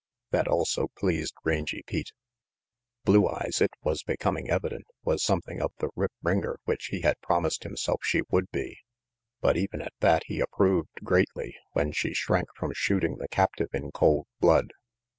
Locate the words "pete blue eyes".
1.85-3.61